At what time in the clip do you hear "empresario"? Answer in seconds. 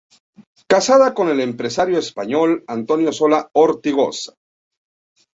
1.41-1.99